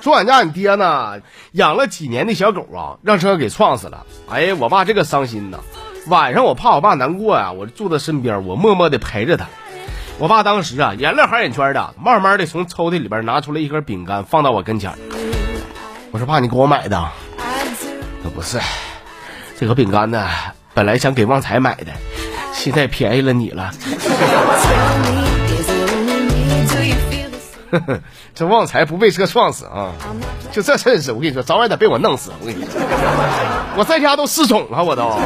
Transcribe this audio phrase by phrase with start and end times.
[0.00, 1.20] 说俺家你爹呢，
[1.52, 4.06] 养了几年的小狗啊，让车给撞死了。
[4.30, 5.58] 哎呀，我爸这个伤心呐。
[6.06, 9.46] 晚上我怕我爸难过呀，我住在身边，我默默的陪着他。
[10.18, 14.92] 我爸当时啊，眼泪含眼圈的，慢慢的从抽屉里边拿出来一盒饼干，放到我跟前。
[16.12, 17.04] 我说爸，你给我买的？
[18.32, 18.60] 不是，
[19.58, 20.28] 这个饼干呢，
[20.72, 21.86] 本来想给旺财买的，
[22.52, 23.72] 现在便宜了你了。
[28.34, 29.92] 这旺财不被车撞死啊！
[30.52, 32.32] 就这阵势，我跟你说，早晚得被我弄死。
[32.40, 32.72] 我跟你说，
[33.76, 35.18] 我在家都失宠了，我都。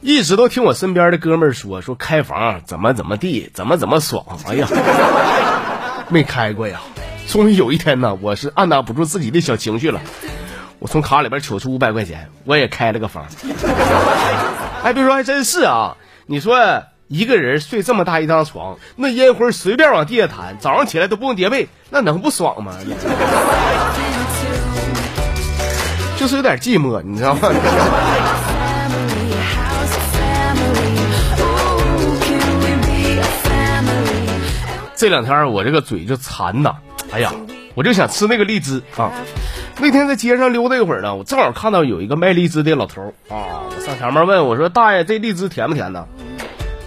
[0.00, 4.24] 一直都听我身边的哥们儿说，说开房怎么怎么地，怎么怎么爽。
[4.46, 4.68] 哎呀，
[6.08, 6.80] 没开过呀！
[7.28, 10.00] 终于有一天呢，我是按捺不住自己的小情绪了。
[10.80, 13.26] 我从卡里边取出五百块钱，我也开了个房。
[14.84, 15.96] 哎，别说还真是啊！
[16.26, 22.72] 你说一个人睡这么大一张床，那烟灰随便往地下弹，早上起来都不用叠被，那能不爽吗？
[26.16, 27.40] 就是有点寂寞，你知道吗？
[34.96, 36.74] 这两天我这个嘴就馋呐，
[37.12, 37.32] 哎呀，
[37.74, 39.12] 我就想吃那个荔枝啊。
[39.78, 46.06] 那天在街上溜达一会儿呢，我正好看到有一个卖荔枝的老头啊，我上前面问我说：“大爷，这荔枝甜不甜呢？”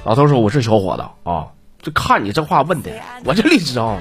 [0.06, 1.48] 老头说：“我是小伙子啊，
[1.82, 2.92] 就看你这话问的，
[3.26, 3.98] 我这荔枝啊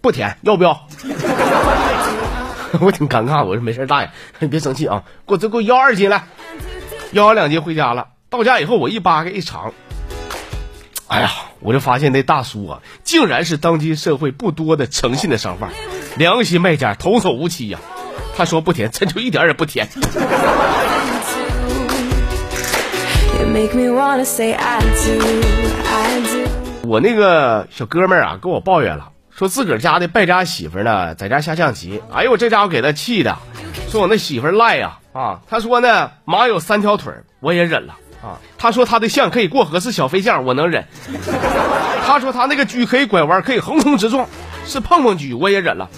[0.00, 0.86] 不甜，要不要？”
[2.80, 6.24] 我挺尴尬，我说：“没事，大爷，你别生气啊，给我这给我要二斤来，
[7.12, 8.08] 要完两斤回家了。
[8.30, 9.72] 到家以后我一扒开一尝，
[11.06, 15.70] 哎呀，我就发现那大叔啊，竟然是当今社会不多的诚信的商贩。”
[16.16, 17.78] 良心卖家，童叟无欺呀！
[18.36, 19.88] 他说不甜，真就一点也不甜。
[26.82, 32.02] 我那个小哥们儿啊，跟我抱怨了，说自个儿家的败家媳妇呢，在家下象棋。
[32.12, 33.38] 哎呦，我这家伙给他气的，
[33.88, 35.40] 说我那媳妇赖呀啊！
[35.48, 38.38] 他说呢，马有三条腿，我也忍了啊。
[38.58, 40.86] 他说他的象可以过河是小飞象，我能忍。
[42.04, 44.26] 他说他那个车可以拐弯，可以横冲直撞。
[44.66, 45.88] 是碰碰局，我也忍了。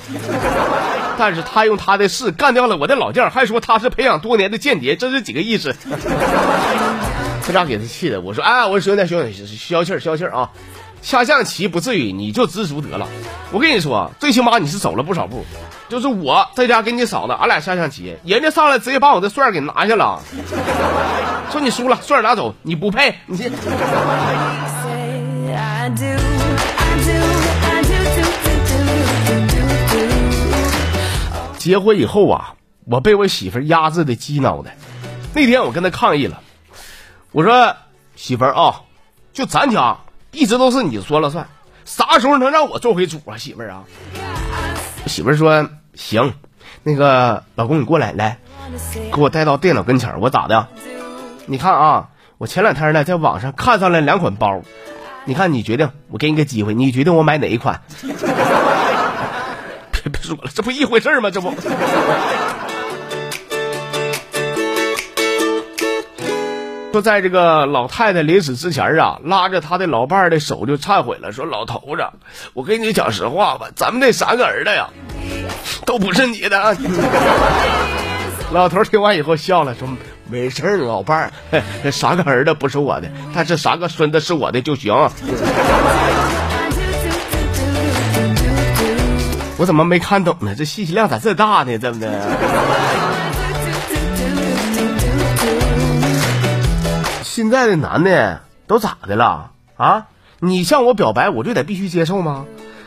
[1.16, 5.74] 但是他用他的事干掉了我的老将，还说他是培养多年的间谍，这是几个意思？
[7.46, 10.50] 这家给他气的，我说哎，我说兄弟兄弟消气儿消气儿啊，
[11.02, 13.06] 下象棋不至于，你就知足得了。
[13.52, 15.44] 我跟你说，最起码你是走了不少步。
[15.86, 20.20] 就是我在家跟你嫂子，俺俩下象棋，人家上来直接把我的帅给拿下了，
[21.52, 23.52] 说你输了，帅拿走，你不配，你。
[31.64, 34.76] 结婚以后啊，我被我媳妇压制的鸡脑袋。
[35.32, 36.42] 那天我跟她抗议了，
[37.32, 37.74] 我说
[38.16, 38.82] ：“媳妇儿啊，
[39.32, 39.96] 就咱家
[40.30, 41.48] 一直都是你说了算，
[41.86, 43.84] 啥时候能让我做回主啊，媳妇儿啊？”
[45.08, 46.34] 媳妇儿说：“行，
[46.82, 48.36] 那个老公你过来，来，
[49.10, 50.68] 给我带到电脑跟前我咋的？
[51.46, 54.60] 你看啊，我前两天呢在网上看上了两款包，
[55.24, 57.80] 你看你决定，我给你个机会，你决定我买哪一款？”
[60.36, 61.30] 别说了，这不一回事吗？
[61.30, 61.54] 这不，
[66.92, 72.06] 说在这个老太太临死之前啊，拉着他的老伴儿的手就忏悔了，说：“老头子，
[72.52, 74.88] 我跟你讲实话吧，咱们那三个儿子呀，
[75.84, 76.76] 都不是你的。
[78.52, 79.88] ”老头听完以后笑了，说
[80.30, 84.94] ：“没事儿，老伴儿，这三个儿子不是我的，但是三个孙子是我的就行。”
[89.64, 90.54] 我怎么没看懂呢？
[90.54, 91.78] 这信息量咋这大呢？
[91.78, 92.06] 怎么的？
[97.22, 100.04] 现在的男的都咋的了啊？
[100.40, 102.44] 你向我表白，我就得必须接受吗？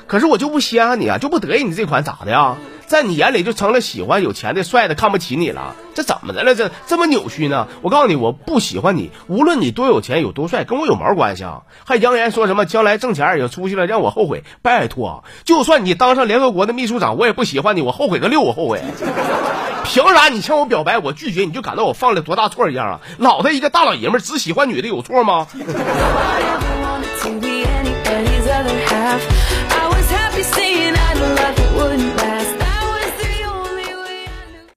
[0.07, 2.56] 可是我就不稀罕你啊，就不得意你这款咋的呀？
[2.88, 6.56] 在你眼里就成了喜欢有钱的帅的，看不起你了，这怎么的了？
[6.56, 7.68] 这这么扭曲呢？
[7.81, 11.63] 我告诉你，我不喜欢你，无论你多有钱有多帅，跟我有毛关系啊？
[11.86, 14.45] 还扬言说什么将来挣钱有出息了让我后悔？
[14.62, 18.81] 拜托，就算你当上联合国的秘书长，我也不喜欢你，我后悔个六，我后悔。
[19.83, 23.00] 凭啥你向我表白，我拒绝你就感到我犯了多大错一样啊？
[23.18, 25.48] 老子一个大老爷们只喜欢女的有错吗？